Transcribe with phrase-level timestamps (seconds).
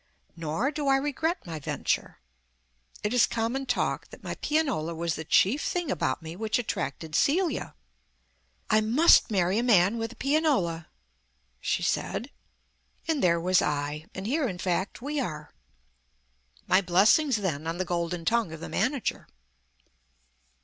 [0.35, 2.17] Nor do I regret my venture.
[3.03, 7.13] It is common talk that my pianola was the chief thing about me which attracted
[7.13, 7.75] Celia.
[8.71, 10.87] "I must marry a man with a pianola,"
[11.59, 12.31] she said...
[13.07, 14.07] and there was I...
[14.15, 15.53] and here, in fact, we are.
[16.65, 19.27] My blessings, then, on the golden tongue of the manager.